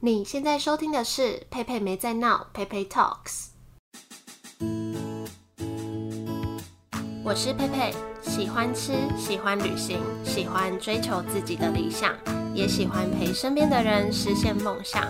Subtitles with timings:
[0.00, 3.48] 你现在收听的是佩佩没在闹，佩佩 Talks。
[7.24, 12.14] 我是佩佩，喜欢吃，喜欢旅行，喜欢追求自己的理想，
[12.54, 15.02] 也喜欢陪身边的人实现梦想。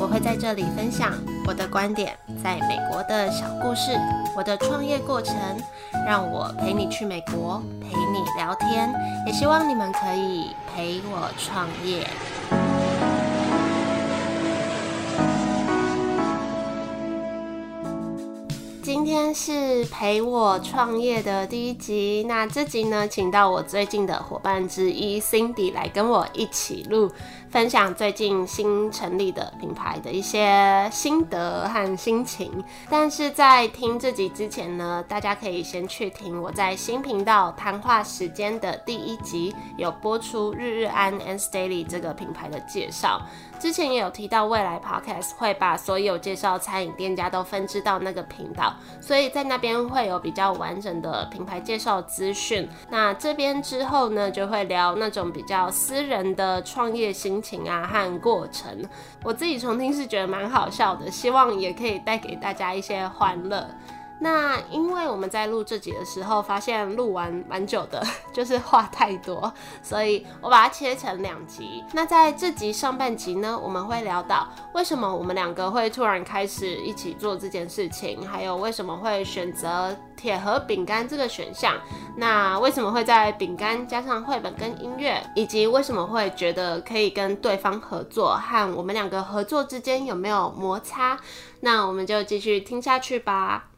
[0.00, 1.12] 我会在这里分享
[1.46, 3.90] 我的观点，在美国的小故事，
[4.34, 5.36] 我的创业过程，
[6.06, 8.90] 让我陪你去美国，陪你聊天，
[9.26, 12.08] 也希望你们可以陪我创业。
[19.12, 27.10] 今天是陪我创业的第一集，那这集呢，请到我最近的伙伴之一 Cindy 来跟我一起录，
[27.52, 32.50] 分享最近新成立的品牌的一些心得和心情。
[32.88, 43.20] 但是在听这集之前呢，大家可以先去听我在新频道谈话时间的第一集，有播出日日安 and Daily 这个品牌的介绍。
[43.60, 52.66] 之前也有提到，未来 Podcast 会把所有介绍餐饮店家都分支到那个频道，所以在那边会有比较完整的品牌介绍资讯。
[52.88, 58.88] 那这边之后呢，就会聊那种比较私人的创业心情啊和过程。
[59.24, 63.68] 我自己重听是觉得蛮好笑的，希望也可以带给大家一些欢乐。
[64.20, 68.00] 那因为我们在录这集的时候，发现录完蛮久的，
[68.32, 71.82] 就是话太多，所以我把它切成两集。
[71.92, 81.74] 那在这集上半集呢，我们会聊到为什么我们两个会突然开始一起做这件事情，还有为什么会选择铁盒饼干这个选项。
[82.16, 91.18] 那为什么会在饼干加上绘本跟音乐，以及为什么会觉得可以跟对方合作，和我们两个合作之间有没有摩擦？
[91.60, 93.70] 那我们就继续听下去吧。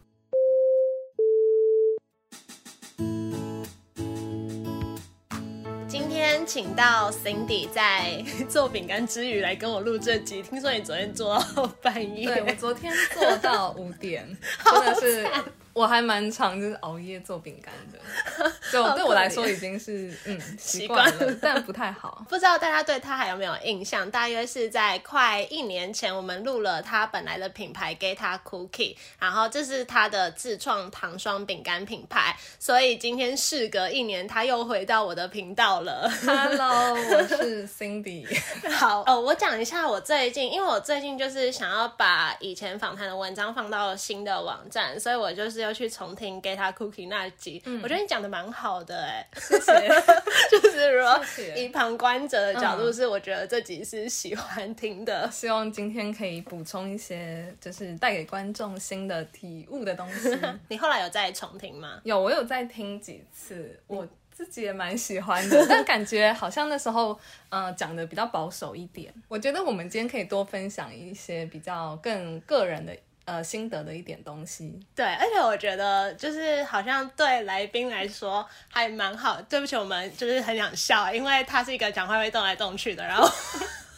[6.44, 10.42] 天请到 Cindy 在做饼干之余来跟我录这集。
[10.42, 14.26] 听说你昨天做到半夜，对我昨天做到五点，
[14.62, 15.26] 真的是。
[15.72, 22.24] 我还蛮常就是熬夜做饼干的，就对我来说已经是嗯 习惯了，但不太好。
[22.30, 24.08] 不知道大家对他还有没有印象？
[24.10, 32.36] 大约是在快一年前，我们录了他本来的品牌 Geta Cookie，然后这是他的自创糖霜饼干品牌。
[32.58, 36.08] 所以今天事隔一年，他又回到我的频道了。
[36.24, 38.24] Hello， 我是 Cindy。
[38.70, 45.64] 好哦，我讲一下我最近，因为我最近就是想要把以前访谈的文章放到新的网站，所以我就是。
[45.64, 49.72] 要去重听《给他 Cookie》那集，我觉得你讲的蛮好的哎，谢谢。
[50.50, 51.20] 就是说，
[51.56, 55.28] 以旁观者的角度，是我觉得这集是喜欢听的。
[55.32, 60.36] 希望今天可以补充一些，就是带给观众新的体悟的东西。
[60.68, 62.00] 你后来有再重听吗？
[62.04, 67.18] 有，我有再听几次，我自己也蛮喜欢的，但感觉好像那时候，
[67.50, 69.12] 嗯，讲的比较保守一点。
[69.28, 72.96] 我觉得我们今天可以多分享一些比较更个人的。
[73.24, 74.78] 呃，心得的一点东西。
[74.94, 79.40] 对，而且我觉得就是好像对来宾来说还蛮好。
[79.42, 83.30] 对不起，我们就是很想笑，因为他是一个讲话会动来动去的，然后，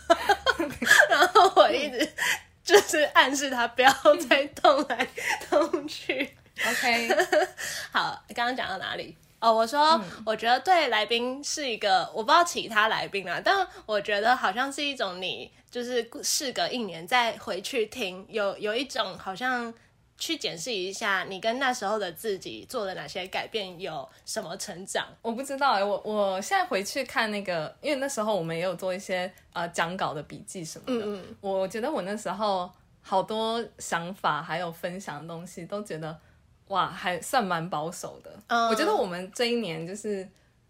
[1.10, 2.08] 然后我一直
[2.62, 3.92] 就是暗示他不要
[4.28, 5.06] 再动来
[5.50, 6.36] 动去。
[6.66, 7.08] OK，
[7.92, 9.16] 好，刚刚讲到哪里？
[9.46, 19.72] 哦，我说，我觉得对来宾是一个，我不知道其他来宾啊，但我觉得好像是一种你就是事隔一年再回去听，有有一种好像
[20.18, 25.06] 去检视一下你跟那时候的自己做了哪些改变，有什么成长。
[25.22, 32.68] 我不知道哎，我我现在回去看那个，因为那时候我们也有做一些呃讲稿的笔记什么的，嗯嗯，我觉得我那时候
[33.00, 36.18] 好多想法还有分享的东西，都觉得。
[36.68, 38.30] 哇，还算蛮保守的。
[38.68, 40.28] 我觉得我们这一年就是，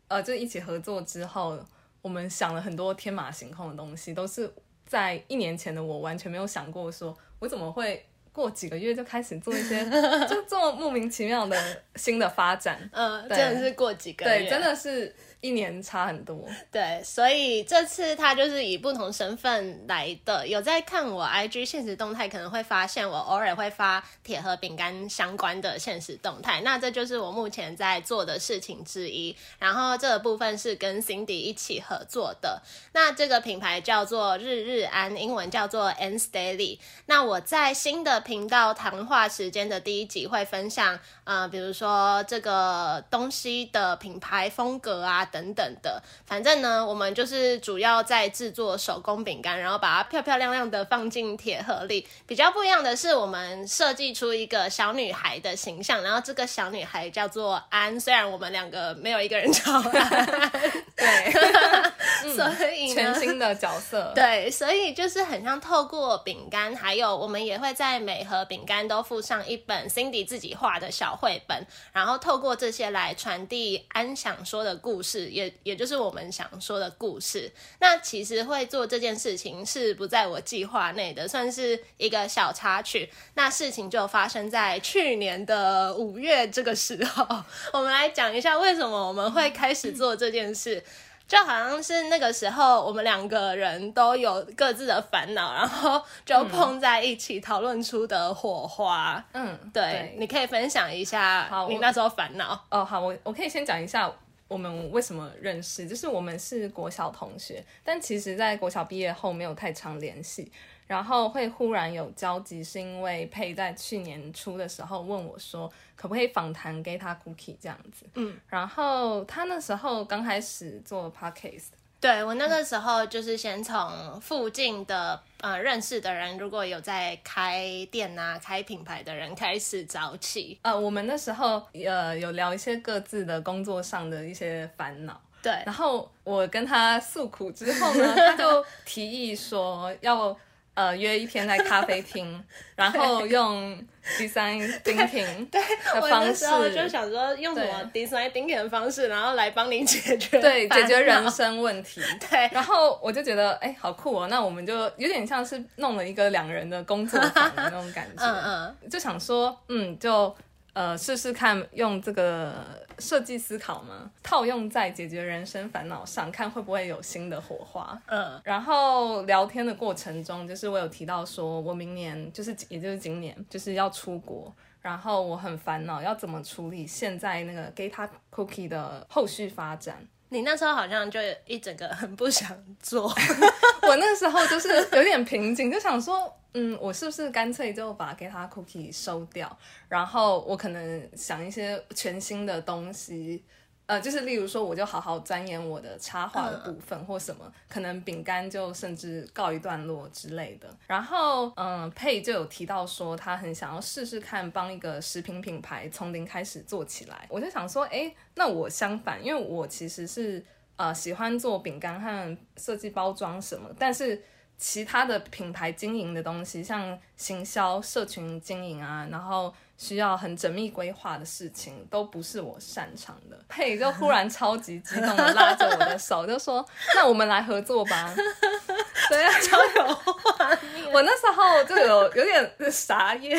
[0.09, 1.59] 呃，就一起合作之后，
[2.03, 4.53] 我们想了很多天马行空的东西，都是
[4.87, 9.85] 在一年前的我完全没有想过，说我怎么会过几个月就开始做一些
[10.29, 12.89] 就这么莫名其妙的新的发展。
[12.93, 15.15] 嗯，真的是过几个月，对，真的是。
[15.43, 20.47] 一年差很多，对，所以这次他就是以不同身份来的。
[20.49, 26.63] 有在看我 IG 现实动态，可能会发现我偶尔会发铁盒饼干相关的现实动态。
[26.63, 29.37] 那这就是我目前在做的事情之一。
[29.59, 32.63] 然后这个部分是跟 Cindy 一起合作的。
[32.93, 36.79] 那这个品牌叫做日日安，英文叫做 Anstaily。
[37.05, 46.01] 那我在新的频道谈话时间的第一集会分享，呃，比如说这个东西的品牌风格啊等等的。
[46.25, 52.07] 反正呢，我们就是主要在制作手工饼干，然后把它漂漂亮亮的放进铁盒里。
[52.27, 60.27] 比较不一样的是，我们设计出一个小女孩的形象，然后这个小女孩叫做安，虽然我们两个没有一个人叫安，
[60.95, 61.33] 对，
[62.37, 77.51] 所以全新的角色，对，所以就是很像透过饼干，还有我们也会在每盒饼干都附上一本 Cindy 自己画的小绘本，然后透过这些来传递安想说的故事，也也就是我们想说的故事。
[77.81, 83.11] 那其实会做这件事情是不在我计划内的，算是一个小插曲。
[83.35, 87.27] 那事情就发生在去年的五月这个时候，
[87.73, 90.85] 我们来讲一下为什么我们会开始做这件事。
[91.29, 99.25] 就好像是那个时候，我们两个人都有各自的烦恼，然后就碰在一起讨论出的火花。
[99.33, 102.65] 嗯，对，你可以分享一下你那时候烦恼。
[102.71, 104.11] 哦，好，我我可以先讲一下
[104.47, 110.53] 我们为什么认识，就是我们是国小同学，但其实在国小毕业后没有太常联系。
[110.87, 118.07] 然后会忽然有交集，是因为佩在去年初的时候问我说，可不可以访谈给他 cookie 这样子。
[118.15, 130.57] 嗯，然后他那时候刚开始做 podcast，对我那个时候就是先从附近的呃认识的人，如果有在开店啊、开品牌的人开始找起。
[130.63, 135.21] 呃，我们那时候呃有聊一些各自的工作上的一些烦恼。
[135.43, 140.37] 对，然后我跟他诉苦之后呢，他就提议说要。
[140.77, 142.45] 呃，约一天在咖啡厅，
[142.77, 143.83] 然后用
[144.19, 145.59] design thinking 对
[145.95, 152.03] 的方式，我就想说用什么 design thinking 的方式，然后来帮你解决对解决人生问题。
[152.31, 154.29] 对，然后我就觉得哎，好酷哦！
[154.29, 160.37] 那我们就有点像是弄了一个两人的工作坊的那种感觉， 嗯嗯，就想说嗯，就
[160.77, 162.85] 呃试试看用这个。
[162.99, 164.11] 设计思考嘛？
[164.23, 168.01] 套用在解决人生烦恼上，看会不会有新的火花。
[168.07, 174.51] 嗯，然后聊天的过程中，就是我有提到说，我明年就是也就是今年就是要出国，
[174.81, 180.03] 然后我很烦恼要怎么处理现在那个 Gata cookie 的后续发展。
[180.29, 182.49] 你那时候好像就一整个很不想
[182.83, 183.05] 做，
[183.83, 186.33] 我那时候就是有点瓶颈，就想说。
[186.59, 189.59] 嗯，我是不是干脆就把给他 cookie 收掉，
[189.91, 193.45] 然后我可能想一些全新的东西，
[193.87, 200.69] 呃，就是例如说，我就好好钻研我的插画的部分或什么，可能饼干就甚至告一段落之类的。
[200.87, 207.27] 然后，嗯，佩就有提到说，他很想要试试看帮一个食品品牌从零开始做起来。
[207.29, 210.45] 我就想说，哎，那我相反，因为我其实是
[210.77, 214.23] 呃喜欢做饼干和设计包装什么，但是。
[214.59, 223.39] 其他的品牌经营的东西，像行销、社群经营啊，然后需要很缜密规划的事情，都不是我擅长的。
[223.49, 226.67] 佩就忽然超级激动的拉着我的手，就说
[226.97, 228.13] ：“那我们来合作吧。
[229.09, 230.91] ”对啊，超有画面。
[230.91, 233.39] 我那时候就有有点傻眼，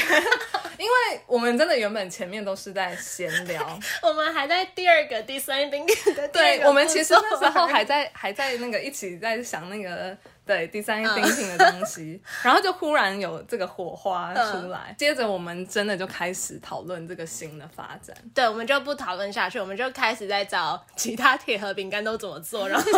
[0.77, 5.85] 因为我们真的原本前面都是在闲聊， 我们还在第二个第三丁
[6.15, 10.15] 的对，我们其实那时候还在还在那个一起在想那个。
[10.47, 18.15] 对第三个冰品的东西， 然后就忽然有这个火花出来，接着我们真的就开始讨论这个新的发展。
[18.33, 22.89] 对，我们就不讨论下去，我们就开始在找其他铁盒饼干都怎么做， 然后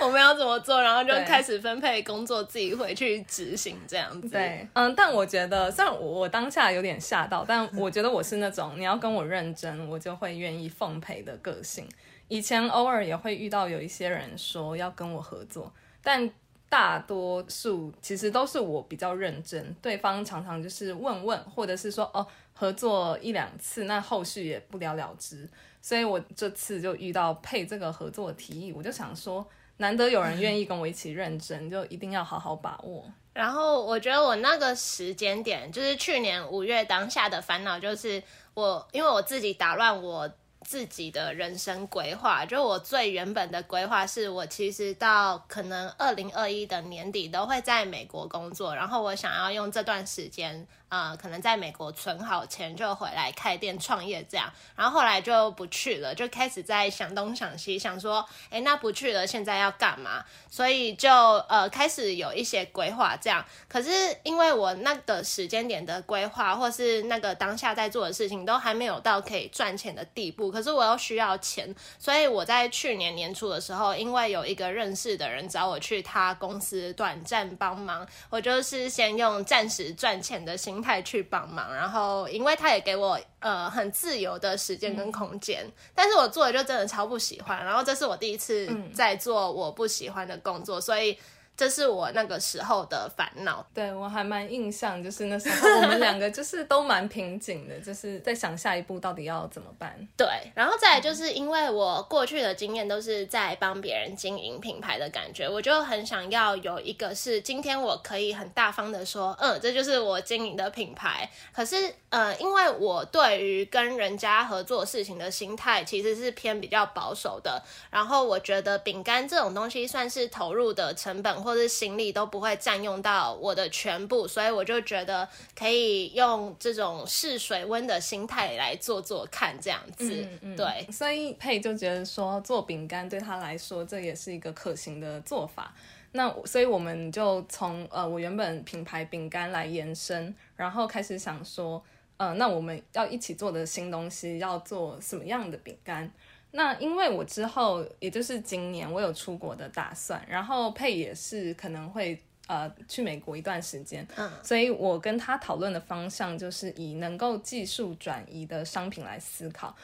[0.00, 4.30] 我们要怎么做，然后就开始分配工作，自己回去执行这样子。
[4.30, 11.86] 对，嗯，但我觉得，虽然我我当下有点吓到，但我觉得我是那种你要跟我认真，我就会愿意奉陪的个性。
[12.28, 15.72] 以前偶尔也会遇到有一些人说要跟我合作，
[16.02, 16.30] 但。
[16.68, 25.48] 大多数其实都是我比较认真，对方常常就是问问，或者是说哦合作一两次，那后续也不了了之。
[25.80, 29.46] 所以我这次就遇到配这个合作提议，我就想说，
[29.76, 33.04] 难得有人愿意跟我一起认真，就一定要好好把握。
[33.32, 38.20] 然后我觉得我那个时间点，就是去年五月当下的烦恼，就是
[38.54, 40.28] 我因为我自己打乱我。
[40.66, 50.66] 自己的人生规划，就我最原本的规划是，我其实到可能二零二一的年底都会在美国工作，然后我想要用这段时间。
[50.88, 60.24] 呃，可能在美国存好钱就回来开店创业这样，然后后来就不去了，就开始在想东想西，想说，哎，那不去了，现在要干嘛？
[60.48, 61.10] 所以就
[61.48, 63.44] 呃开始有一些规划这样。
[63.68, 63.90] 可是
[64.22, 70.50] 因为我那个时间点的规划，或是那个当下在做的事情，都还没有到可以赚钱的地步。
[70.52, 91.18] 可是我又需要钱，所以我在去年年初的时候，因为有一个认识的人找我去他公司短暂帮忙，我就是先用暂时赚钱的心态去帮忙，然后因为他也给我呃很自由的时间跟空间，但是我做的就真的超不喜欢，然后这是我第一次在做我不喜欢的工作，所以。
[91.56, 99.96] 这是我那个时候的烦恼，对我还蛮印象，就是那时候我们两个就是都蛮瓶颈的，就是在想下一步到底要怎么办。
[100.18, 111.30] 对，然后再来就是因为我过去的经验都是在帮别人经营品牌的感觉，我就很想要有一个是今天我可以很大方的说，嗯，这就是我经营的品牌。
[111.54, 121.45] 可是，呃，因为我对于跟人家合作事情的心态其实是偏比较保守的，然后我觉得饼干这种东西算是投入的成本。
[121.46, 130.26] 或者行李都不会占用到我的全部，所以我就觉得可以用这种试水温的心态来做做看，这样子。
[130.56, 135.72] 对，所以佩就觉得说做饼干对他来说这也是一个可行的做法。
[136.10, 141.80] 那所以我们就从呃我原本品牌饼干来延伸，然后开始想说，
[142.16, 146.10] 呃，那我们要一起做的新东西要做什么样的饼干？
[146.52, 159.76] 那因为我之后，也就是今年，我有出国的打算，然后佩也是可能会呃去美国一段时间，嗯，所以我跟他讨论的方向就是以能够技术转移的商品来思考。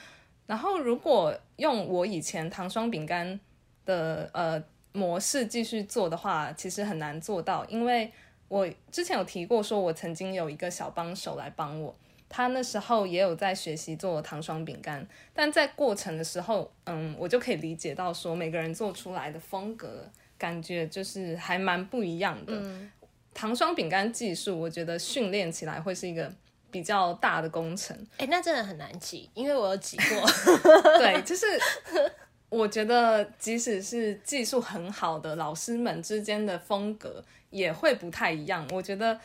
[0.47, 3.39] 然后如果用我以前糖霜饼干
[3.85, 8.11] 的呃模式继续做的话，其实很难做到，因为
[8.49, 11.95] 我之前有提过，说我曾经有一个小帮手来帮我。
[12.35, 20.09] 他那时候也有在学习做糖霜饼干，但在过程的时候，嗯，我就可以理解到说每个人做出来的风格
[20.39, 22.59] 感觉就是还蛮不一样的。
[23.35, 26.33] 糖霜饼干技术，我觉得训练起来会是一个
[26.71, 27.95] 比较大的工程。
[28.17, 30.27] 哎，那真的很难挤，因为我有挤过。
[30.99, 31.45] 对，就是
[32.49, 38.67] 我觉得即使是技术很好的老师们之间的风格也会不太一样。
[38.73, 39.21] 我觉得。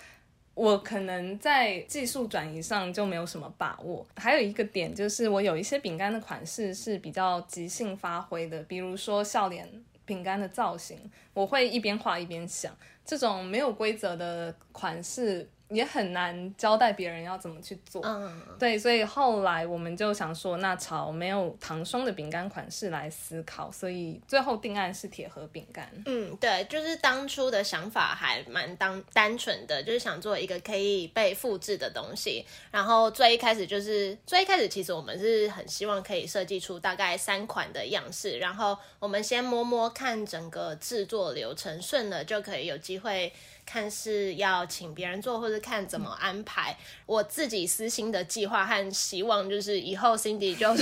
[0.57, 4.03] 我可能在技术转移上就没有什么把握。
[4.15, 9.69] 还有一个点就是，我有一些饼干的款式是比较即兴发挥的，比如说笑脸
[10.03, 10.99] 饼干的造型，
[11.35, 12.75] 我会一边画一边想。
[13.05, 15.47] 这种没有规则的款式。
[15.69, 25.91] 也很难交代别人要怎么去做，嗯，对，所以后来我们就想说，那朝没有糖霜的饼干款式来思考，所以最后定案是铁盒饼干。
[26.05, 32.45] 嗯，对，就是当初的想法还蛮当单纯的，就是想做一个可以被复制的东西。
[32.71, 43.33] 然后最一开始就是最一开始，其实我们是很希望可以设计出大概三款的样式，然后我们先摸摸看整个制作流程顺了，就可以有机会。
[43.67, 46.75] 看是要请别人做，或者看怎么安排。
[47.05, 50.73] 我自己私心的计划和希望就是以后 Cindy 就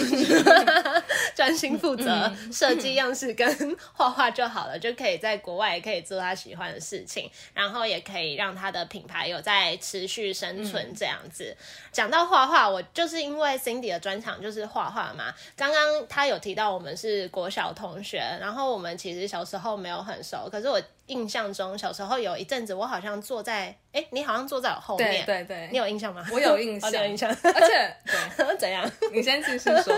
[1.36, 3.48] 专心负责设计样式跟
[3.94, 11.58] 画画就好了，就可以在国外也可以做他喜欢的事情，然后也可以让他的品牌有在持续生存这样子。
[11.92, 15.34] 讲到画画，我就是因为 Cindy 的专长就是画画嘛。
[15.56, 20.80] 刚刚他有提到我们是国小同学，然后我们其实小时候没有很熟，可是我。
[21.08, 26.22] 印象中，小时候有一阵子，我好像坐在，哎，你好像坐在我后面，对对，你有印象吗？
[26.30, 27.96] 我有印 象，有印象，而且
[28.36, 28.90] 对， 怎样？
[29.14, 29.96] 你先继续说，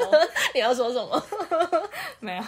[0.54, 1.24] 你要说什么？
[2.20, 2.44] 没有，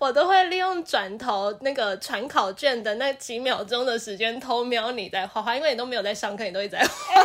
[0.00, 7.22] 我都会利用转头那个传考卷的那几秒钟的时间偷瞄你在画画，因为你都没有在上课，你都一直在画，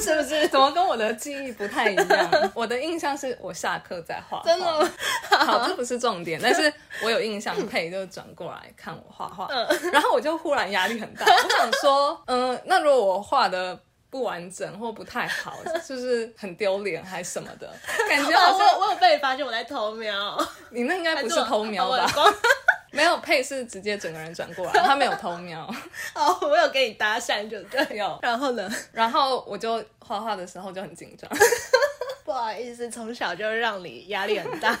[0.00, 0.46] 是不是？
[0.46, 2.52] 怎么跟我的记忆不太一样？
[2.54, 4.90] 我的印象是我下课在画，真的？
[5.30, 6.72] 好，这不是重点，但是
[7.02, 9.28] 我有印象，佩就转过来看我画。
[9.28, 9.48] 画，
[9.92, 13.78] 然后我就忽然压力很大，我想说，嗯，那如果我画的
[14.10, 17.70] 不完整或不太好， 是不是很丢脸还是什么的？
[18.08, 20.36] 感觉好像我有被发现我在偷瞄，
[20.70, 22.06] 你那应该不是偷瞄吧？
[22.92, 25.64] 没有配是直接整个人转过来，他没有偷瞄。
[26.12, 28.18] 哦，我有给你搭讪就对，有。
[28.20, 28.68] 然后呢？
[28.90, 31.30] 然后我就画画的时候就很紧张。
[32.30, 34.72] 不好意思，从小就让你压力很大。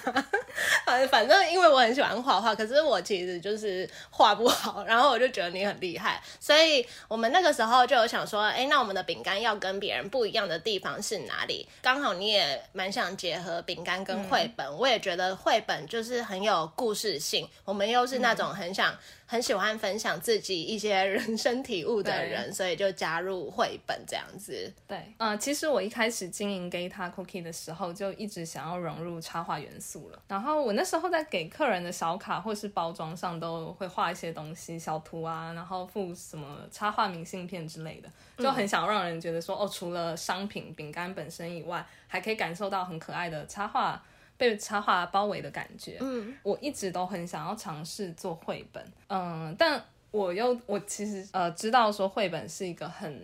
[1.10, 11.68] 反正因为我很喜欢画画，可是我其实就是画不好，然后我就觉得你很厉害，所以我们那个时候就有想说，哎，那我们的饼干要跟别人不一样的地方是哪里？
[11.82, 18.96] 刚好你也蛮想结合饼干跟绘本，我也觉得绘本就是很有故事性，我们又是那种很想。
[19.30, 24.72] 很喜欢分享自己一些 人生体悟的人，所以就加入绘本这样子。
[24.88, 30.20] 对，嗯，其实我一开始经营 Gita Cookie 的时候，就一直想要融入插画元素了。
[30.26, 38.08] 然后我那那时候在给客人的小卡或是包装上都会画一些东西，小图啊，然后附什么插画明信片之类的，
[38.42, 44.02] 就很想让人觉得说，哦，除了商品饼干本身以外，还可以感受到很可爱的插画
[44.40, 45.98] 被插画包围的感觉。
[46.00, 49.78] 嗯，我一直都很想要尝试做绘本，嗯，但
[50.10, 53.22] 我又我其实呃知道说绘本是一个很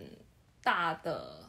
[0.63, 1.41] 大的。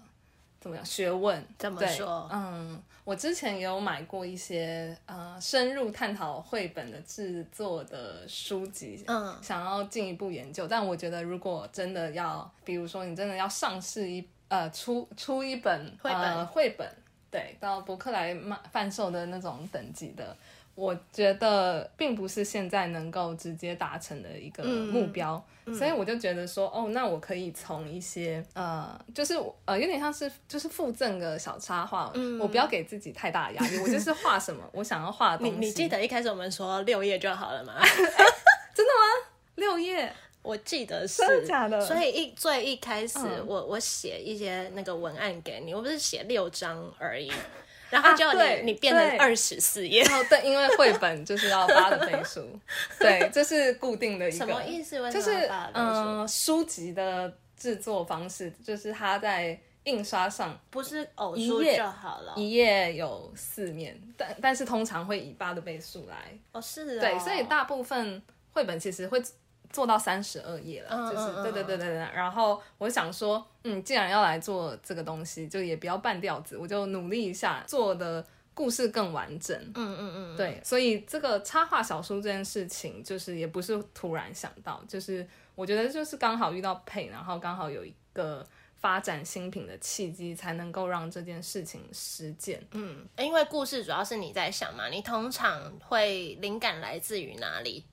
[0.59, 0.83] 怎么样？
[0.83, 2.27] 学问怎么说？
[2.33, 10.67] 嗯，我之前也有买过一些呃深入探讨绘本的制作的书籍，嗯，想要进一步研究。
[10.67, 16.91] 但我觉得，如果真的要，比如说你真的要上市一呃出出一本绘本绘本，
[17.29, 20.35] 对，到博客来卖贩售的那种等级的。
[20.75, 25.43] 我觉得并不是现在能够直接达成的一个目标，
[25.75, 29.33] 所以我就觉得说，哦，那我可以从一些呃，就是
[29.65, 35.59] 呃，有点像是就是附赠个小插画，我不要给自己太大的压力，我就是画什么 我想要画的东西。
[35.59, 37.73] 你你记得一开始我们说六页就好了吗？
[38.75, 39.31] 真的吗？
[39.55, 40.13] 六页？
[40.47, 41.85] 我记得是真的假的？
[41.85, 47.29] 所以一最一开始我我写一些那个文案给你，我不是写六张而已。
[47.89, 52.45] 然后就你你变成二十四页，然后对，因为绘本就是要八的倍数，
[52.99, 55.09] 对，这是固定的一个什么意思？
[55.09, 69.23] 就是嗯，书籍的制作方式，就是它在印刷上不是偶数就好了，一页有四面，但但是通常会以八的倍数来哦，是，对，所以大部分绘本其实会。
[69.69, 71.97] 做到三十二页了，就是对对对对对。
[71.97, 79.55] 然后我想说，嗯，既然要来做这个东西，就也不要半吊子，我就努力一下，做的故事更完整。
[79.75, 80.59] 嗯嗯嗯，对。
[80.63, 88.45] 所以这个插画小说这件事情，就是也不是突然想到，就是我觉得就是刚好遇到配，然后刚好有一个
[88.75, 92.61] 发展新品的契机，才能够让这件事情实践。
[92.71, 97.83] 嗯，因为故事主要是你在想嘛，你通常会灵感来自于哪里？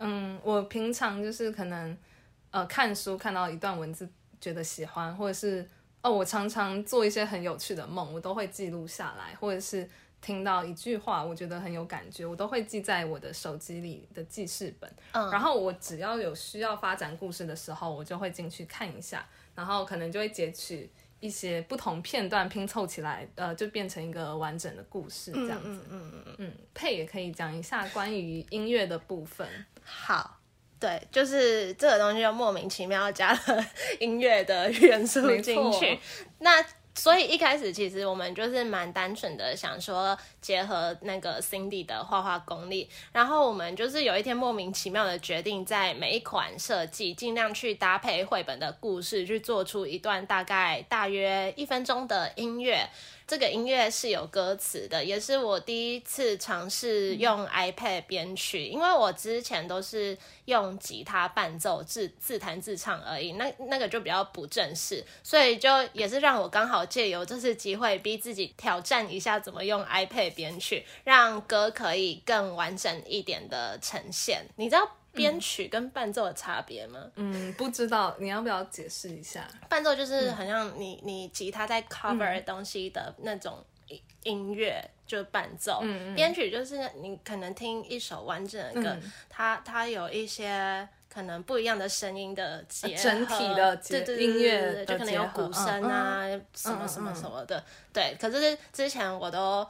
[0.00, 1.96] 嗯，我平常就是可能，
[2.50, 4.08] 呃，看书看到一段文字
[4.40, 5.68] 觉得喜欢，或者是
[6.02, 9.88] 哦，我常常做一些很有趣的梦，我都会记录下来，或者是
[10.22, 14.90] 听到一句话，我觉得很有感觉，我都会记在我的手机里的记事本。
[15.12, 20.90] 嗯，然后我只要有需要发展故事的时候，我就会进去看一下，然后可能就会截取
[21.20, 25.84] 一些不同片段拼凑起来，呃，就变成一个完整的故事这样子。
[25.90, 29.46] 嗯嗯嗯嗯，配也可以讲一下关于音乐的部分。
[29.90, 30.38] 好，
[30.78, 33.66] 对，就是这个东西就莫名其妙加了
[33.98, 35.98] 音乐的元素进去。
[36.38, 52.88] 那所以一开始其实我们就是蛮单纯的想说结合那个 Cindy 的画画功力，然后我们就是有一天莫名其妙的决定，在每一款设计尽量去搭配绘本的故事，去做出一段大概大约一分钟的音乐。
[53.30, 74.44] 这个音乐是有歌词的，也是我第一次尝试用 iPad 编曲，因为我之前都是用吉他伴奏自自弹自唱而已，那那个就比较不正式，所以就也是让我刚好借由这次机会，逼自己挑战一下怎么用 iPad 编曲，让歌可以更完整一点的呈现。
[74.56, 74.96] 你知道？
[75.12, 77.00] 编曲跟伴奏的差别吗？
[77.16, 79.46] 嗯，不知道，你要不要解释一下？
[79.68, 83.64] 伴奏就是好像你你吉他在 cover 东西的那种
[84.22, 85.80] 音乐，就伴奏。
[85.82, 88.96] 嗯编曲就是你可能听一首完整的歌，
[89.28, 96.22] 它它有一些可能不一样的声音的结合，整体的对对音乐就可能有鼓声啊，
[96.54, 97.62] 什么什么什么的。
[97.92, 99.66] 对，可是之前我都。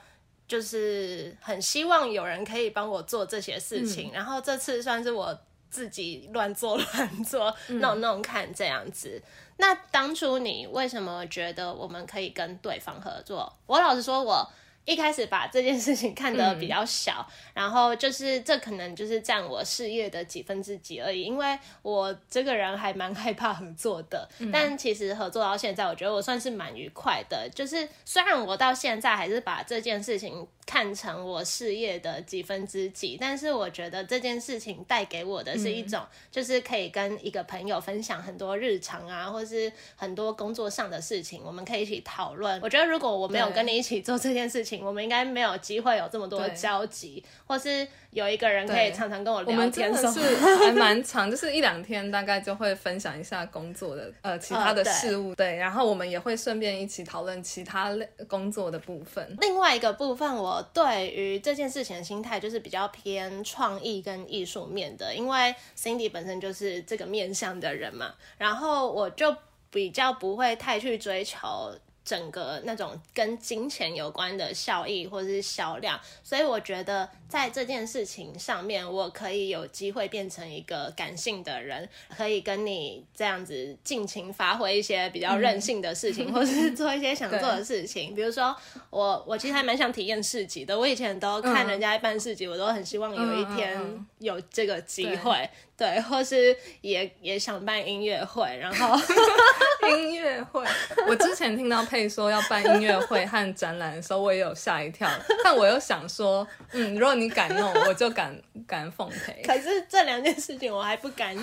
[0.51, 5.39] 就是很希望有人可以帮我做这些事情，然后这次算是我
[5.71, 9.23] 自己乱做乱做，弄弄看这样子。
[9.59, 13.53] 那当初你为什么觉得我们可以跟对方合作？
[13.67, 14.51] 我老实说，我。
[14.87, 24.29] 一开始把这件事情看得比较小，然后就是这可能就是占我事业的几分之几而已，因为我这个人还蛮害怕合作的。
[24.53, 27.49] 但其实合作到现在，我觉得我算是蛮愉快的。
[27.55, 42.59] 就是虽然我到现在还是把这件事情看成我事业的几分之几，但是我觉得这件事情带给我的是一种，就是可以跟一个朋友分享很多日常啊，或是很多工作上的事情，我们可以一起讨论。
[42.61, 50.21] 我觉得如果我没有跟你一起做这件事情，我们应该没有机会有这么多交集，或是有一个人可以常常跟我聊天，是
[50.59, 59.37] 还蛮长，就是一两天大概就会分享一下工作的呃 其他的事物，对，然后我们也会顺便一起讨论其他类工作的部分。
[59.41, 69.35] 另外一个部分，我对于这件事情的心态就是比较偏创意跟艺术面的，因为 Cindy 本身就是这个面向的人嘛，然后我就
[69.71, 71.73] 比较不会太去追求。
[72.05, 88.15] 整个那种跟金钱有关的效益或者是销量，所以我觉得在这件事情上面，我可以有机会变成一个感性的人，可以跟你这样子尽情发挥一些比较任性的事情， 或者是做一些想做的事情。
[88.15, 88.57] 比如说，
[88.91, 93.79] 我我其实还蛮想体验市集的，我以前都看人家办市集，我都很希望有一天
[94.19, 95.49] 有这个机会。
[95.77, 98.95] 对，或是也也想办音乐会，然后
[99.89, 100.63] 音乐会。
[101.09, 105.11] 我之前听到佩说要办音乐会和展览的时候，我也有吓一跳。
[105.43, 109.43] 但我又想说，嗯，如果你敢弄，我就敢敢奉陪。
[109.43, 111.37] 可是这两件事情我还不敢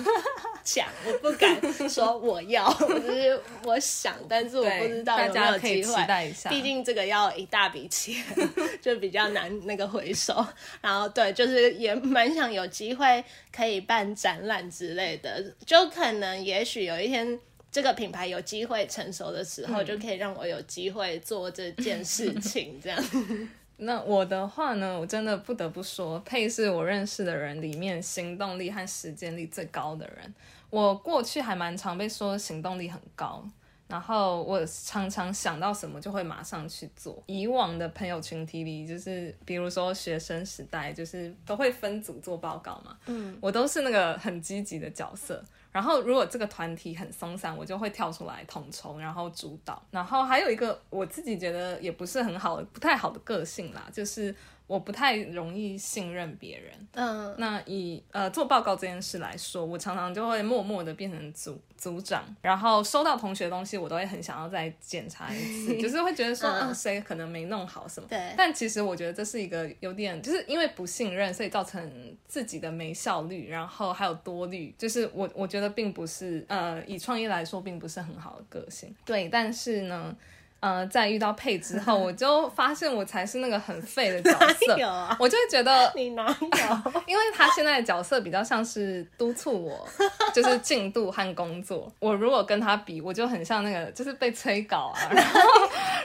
[0.64, 6.34] 讲，我不敢说我要，就是我想，但是我不知道有没有机会。
[6.48, 8.24] 毕竟这个要一大笔钱，
[8.80, 10.34] 就比较难那个回收。
[10.80, 13.22] 然后对，就是也蛮想有机会
[13.54, 14.08] 可以办。
[14.14, 17.38] 展览之类的，就可能也许有一天
[17.70, 22.80] 这个品牌有机会成熟的时候，就可以让我有机会做这件事情。
[22.82, 23.02] 这样，
[23.78, 30.34] 那我的话呢，我真的不得不说，佩是我认识的人里面行动力和实践力最高的人。
[30.70, 33.48] 我过去还蛮常被说行动力很高。
[33.88, 37.22] 然后我常常想到什么就会马上去做。
[37.24, 42.98] 以往的朋友群体里，就是比如说学生时代，就是都会分组做报告嘛。
[43.06, 45.42] 嗯，我都是那个很积极的角色。
[45.70, 49.82] 然后如果这个团体很松散，我就会跳出来统筹，然后主导。
[49.90, 54.34] 然后还有一个我自己觉得也不是很好、不太好的个性啦，就是。
[54.68, 56.72] 我不太容易信任别人。
[56.92, 68.06] 嗯，那以呃做报告这件事来说，我常常就会默默的变成组组长，然后收到同学的东西，我都会很想要再检查一次， 就是会觉得说，嗯，谁可能没弄好什么。
[68.08, 68.34] 对。
[68.36, 74.74] 但其实我觉得这是一个有点，就是因为不信任，所以造成自己的没效率，然后还有多虑。
[74.76, 78.94] 就是我我觉得并不是呃以创业来说，并不是很好的个性。
[79.04, 80.14] 对，但是呢。
[80.60, 84.76] 呃，在遇到佩之后， 我就发现我才是那个很废的角色。
[85.18, 86.92] 我就会觉得你哪有？
[87.06, 89.88] 因为他现在的角色比较像是督促我，
[90.34, 91.90] 就是进度和工作。
[92.00, 95.40] 我如果跟他比，我就很像那个就是被催稿啊，然后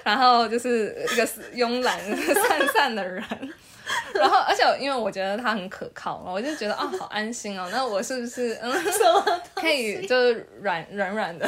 [0.04, 2.00] 然后就是一个慵懒
[2.48, 3.24] 散散的人。
[4.13, 7.68] 然后，而且因为我觉得他很可靠，我就觉得啊，好安心哦。
[7.72, 8.72] 那我是不是嗯，
[9.56, 11.46] 可以就是软软软的？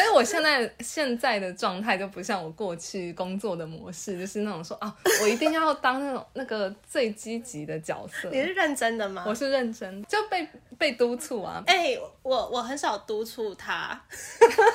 [0.00, 8.30] 所以我现在现在的状态就不像我过去工作的模式，就是那种说啊，我一定要当那种那个最积极的角色。
[8.30, 9.24] 你是认真的吗？
[9.28, 11.62] 我是认真，就被被督促啊。
[11.66, 14.00] 哎，我我很少督促他。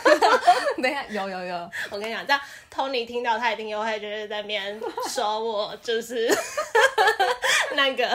[0.80, 2.40] 等下，有有有，我跟你讲，这样
[2.72, 6.32] Tony 听到他一定又会就是在那边说我就是
[7.76, 8.08] 那个。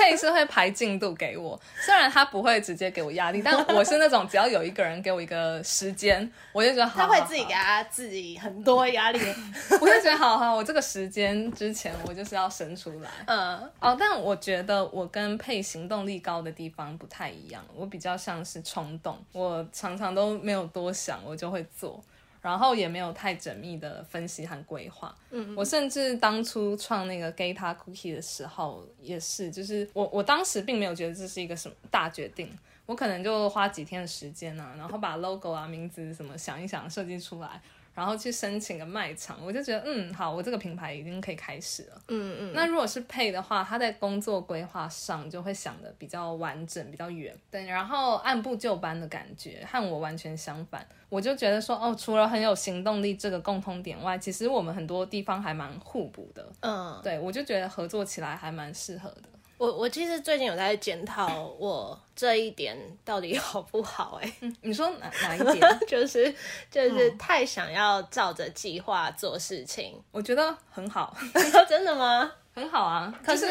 [0.00, 9.20] 配是会排进度给我，虽然他不会直接给我压力，但我是那种只要有一个人给我一个时间，我就觉得他会自己给他自己很多压力，
[9.80, 22.02] 我就觉得好好，我这个时间之前我就是要生出来，嗯，哦，但我觉得我跟配行动力高的地方不太一样，我比较像是冲动，我常常都没有多想，我就会做。
[22.40, 25.14] 然后也没有太缜密的分析和规划。
[25.30, 32.50] 嗯，我甚至当初创那个 Gata Cookie 的时候，也是，就是我我当时并没有觉得这是一个什么大决定，
[32.86, 37.60] 我可能就花几天的时间呢，然后把 logo 啊、名字什么想一想，设计出来。
[38.00, 42.00] 然后去申请个卖场，我就觉得嗯好，我这个品牌已经可以开始了。
[42.08, 42.52] 嗯嗯。
[42.54, 47.36] 那如果是配的话，他在工作规划上就会想的比较完整、比较远。
[47.50, 50.82] 对，然后按部就班的感觉和我完全相反。
[51.10, 56.50] 我就觉得说哦，除了很有行动力这个共通点外，其实我们很多地方还蛮互补的。
[56.60, 59.24] 嗯，对，我就觉得合作起来还蛮适合的。
[59.60, 65.60] 我我其实最近有在检讨我这一点到底好不好哎，你说哪哪一点？
[65.86, 66.34] 就是
[66.70, 71.14] 就是太想要照着计划做事情，我觉得很好。
[71.68, 72.32] 真的吗？
[72.54, 73.14] 很好啊。
[73.22, 73.44] 可是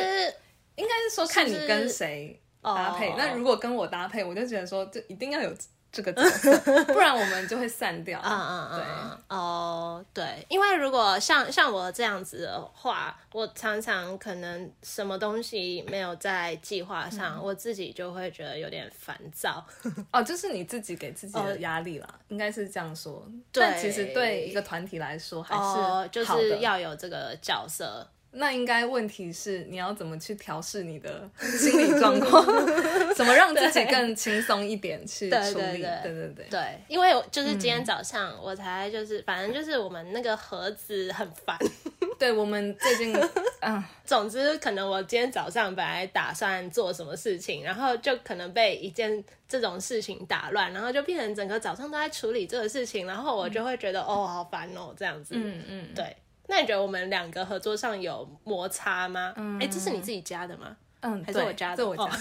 [0.76, 3.14] 应该是说看你跟谁搭配。
[3.16, 5.54] 那如果跟我搭配，我就觉得说就一定要有。
[5.92, 8.20] 这个，不然我们就会散掉。
[8.24, 19.66] 嗯嗯嗯，对，哦，对，因为如果像像我这样子的话，我常常可能什么东西没有在计划上，我自己就会觉得有点烦躁。
[20.14, 23.28] 哦，就是你自己给自己的压力啦，应该是这样说。
[23.52, 28.08] 但其实对一个团体来说，还是就是要有这个角色。
[28.32, 32.46] 那应该问题是你要怎么去调试你的心理状况，
[33.16, 35.36] 怎么让自己更轻松一点去处
[35.74, 35.82] 理？
[35.82, 41.58] 对对对对，因为就是今天早上我才就是反正就是我们那个盒子很烦，
[42.20, 43.16] 对我们最近，
[43.62, 55.34] 嗯， 总之可能我今天早上本来打算做什么事情，然后就可能被一件这种事情打乱，然后就变成整个早上都在处理这个事情，然后我就会觉得哦，好烦哦，这样子。
[55.36, 56.16] 嗯嗯，对。
[56.50, 59.34] 那你觉得我们两个合作上有摩擦吗？
[59.62, 60.76] 哎，这是你自己加的吗？
[61.02, 61.88] 嗯，还是我加的？
[61.88, 62.04] 我加。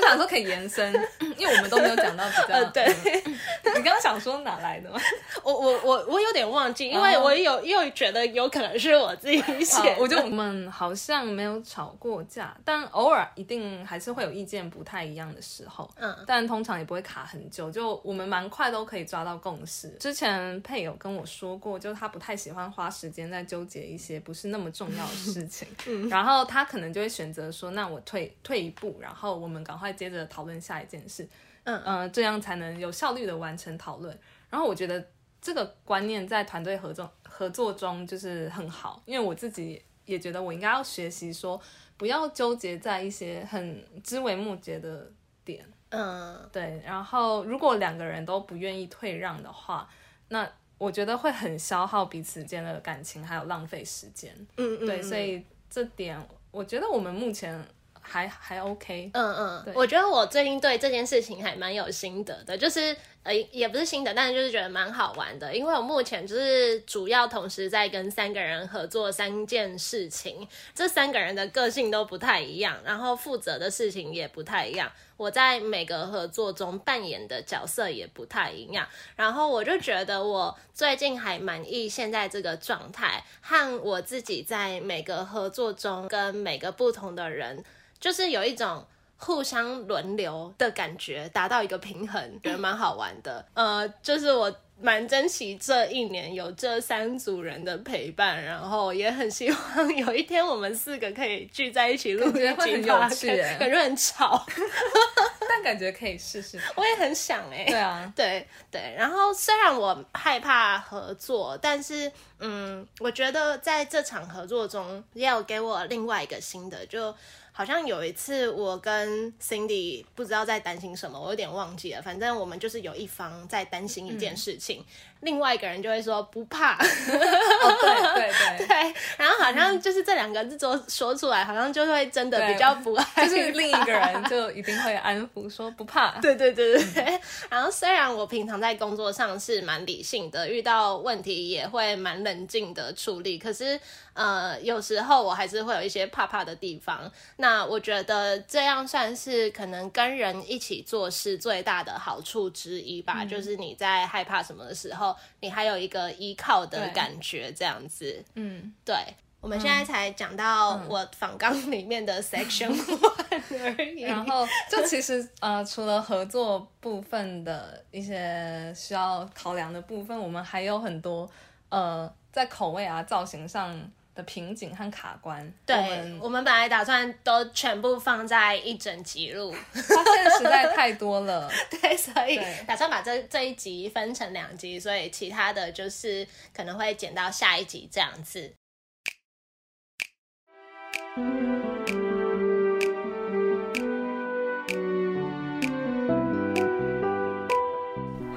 [0.00, 0.92] 我想说可以延伸，
[1.36, 2.64] 因为我们都没有讲到比较。
[2.70, 2.86] 对，
[3.24, 5.00] 你刚刚想说哪来的吗？
[5.42, 9.96] 我我我我有点忘记，因为我有又觉得有可能是我自己写。
[9.98, 15.90] 我觉得我们好像没有吵过架，但偶尔一定还是会有意见不太一样的时候。
[15.96, 19.88] 嗯，但通常也不会卡很久，就我们蛮快都可以抓到共识。
[20.00, 29.87] 之前配有跟我说过，就是他不太喜欢花时间在纠结一些不是那么重要的事情， 嗯然后他可能就会选择说，那我退退一步，然后我们赶快。
[29.92, 31.28] 接着讨论下一件事，
[31.64, 34.18] 嗯嗯，这样才能有效率的完成讨论。
[34.50, 35.06] 然后我觉得
[35.40, 41.60] 这个观念在团队合作合作中就是很好，因为我自己也觉得我应该要学习说，
[41.96, 45.10] 不要纠结在一些很枝微末节的
[45.44, 46.82] 点，嗯，对。
[46.84, 49.88] 然后如果两个人都不愿意退让的话，
[50.28, 55.02] 那我觉得会很消耗彼此间的感情，还有浪费时间，嗯嗯，对。
[55.02, 56.18] 所以这点
[56.50, 57.62] 我觉得我们目前。
[58.08, 87.62] 还还 OK，嗯嗯，我觉得我最近对这件事情还蛮有心得的，就是呃也不是心得，但是就是觉得蛮好玩的，因为我目前就是主要同时在跟三个人合作三件事情，这三个人的个性都不太一样，然后负责的事情也不太一样，我在每个合作中扮演的角色也不太一样，然后我就觉得我最近还满意现在这个状态，和我自己在每个合作中跟每个不同的人。
[88.00, 88.84] 就是有一种
[89.16, 93.44] 互相轮流的感觉，达到一个平衡，觉得蛮好玩的。
[93.54, 94.54] 呃，就是我。
[94.80, 103.26] 蛮珍惜这一年有这三组人的陪伴，然后也很希望有一天我们四个可以聚在一起录，觉得会很有趣，
[103.58, 104.46] 感觉很吵，
[105.48, 106.60] 但感觉可以试试。
[106.76, 108.94] 我也很想哎，对啊，对对。
[108.96, 117.12] 然后虽然我害怕合作，但是嗯，我觉得在这场合作中也有给我另外一个新的，就
[117.58, 122.00] 好像有一次我跟 Cindy 不知道在担心什么，我有点忘记了。
[122.00, 124.84] 反正我们就是有一方在担心一件事情。
[125.22, 137.20] 另外一个人就会说不怕，对对对 对，然后好像就是这两个字说说出来，好像就会真的比较不害，就是另一个人就一定会安抚说不怕， 对对对对对。
[137.50, 143.80] 然后虽然我平常在工作上是蛮理性的，遇到问题也会蛮冷静的处理，可是
[144.18, 147.10] 呃有时候我还是会有一些怕怕的地方。
[147.36, 154.58] 那我觉得这样算是可能跟人一起做事最大的好处之一吧，就是你在害怕什么。
[154.58, 158.22] 的时候，你还有一个依靠的感觉，这样子。
[158.34, 158.94] 嗯，对。
[159.40, 164.00] 我们现在才讲到我访纲里面的 section one 而已。
[164.00, 171.30] 然后，就其实呃，除了合作部分的一些需要考量的部分，我们还有很多
[171.68, 173.80] 呃，在口味啊、造型上。
[174.18, 188.52] 的瓶颈和卡关，对我们本来打算都全部放在一整集录，发现实在太多了， 对，所以打算把这这一集分成两集，所以其他的就是可能会剪到下一集这样子。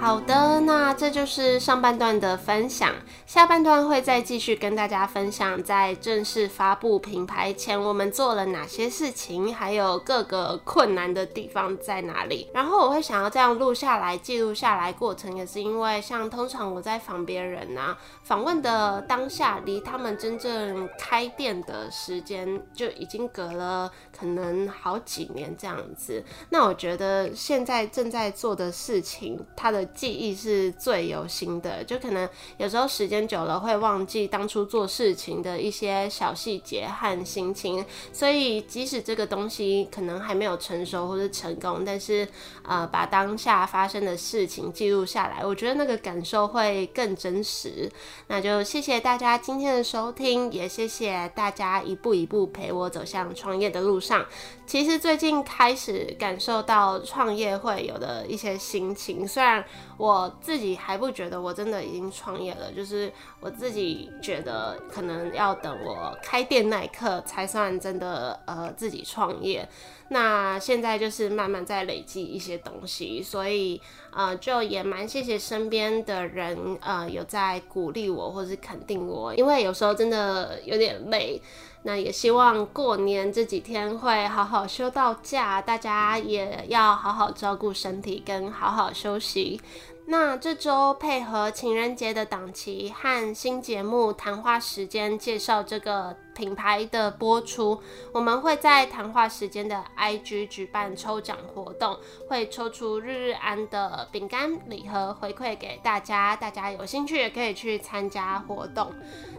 [0.01, 2.91] 好的，那这就是上半段的分享，
[3.27, 12.49] 下半段会再继续跟大家分享，在正式发布品牌前，我们做了哪些事情，还有各个困难的地方在哪里。
[12.51, 26.25] 然后我会想要这样录下来，记录下来过程，也是因为像通常我在访别人啊，访问的当下，离他们真正开店的时间就已经隔了可能好几年这样子。
[26.49, 32.27] 那我觉得现在正在做的事情，它的记忆是最有心的，就可能
[32.57, 42.27] 有时候时间久了会忘记当初做事情的一些小细节和心情，所以即使这个东西可能还没有成熟或者成功，但是
[42.63, 47.89] 呃，把当下发生的事情记录下来，我觉得那个感受会更真实。
[48.27, 54.25] 那就谢谢大家今天的收听，也谢谢大家一步一步陪我走向创业的路上。
[54.65, 59.63] 其实最近开始感受到创业会有的一些心情，虽然。
[59.97, 69.67] 我自己还不觉得我真的已经创业了，就是我自己觉得可能要等我开店那一刻才算真的呃自己创业。
[70.09, 73.81] 那现在就是慢慢在累积一些东西，所以
[74.13, 81.41] 呃就也蛮谢谢身边的人呃有在鼓励我或是肯定我，因为有时候真的有点累。
[81.83, 89.59] 那也希望过年这几天会好好休到假，大家也要好好照顾身体跟好好休息。
[90.05, 97.79] 那这周配合情人节的档期和新节目谈话时间介绍这个品牌的播出，
[98.11, 108.91] 我们会在谈话时间的 IG 举办抽奖活动，会抽出日日安的饼干礼盒回馈给大家，大家有兴趣也可以去参加活动。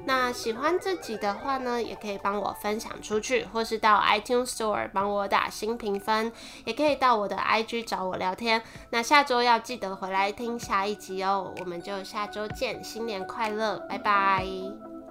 [0.05, 6.31] 那喜欢这集的话呢，也可以帮我分享出去，或是到 iTunes Store 帮我打新评分，
[6.65, 8.63] 也可以到我的 IG 找我聊天。
[8.91, 15.02] 那下周要记得回来听下一集哦，我们就下周见，新年快乐，拜拜。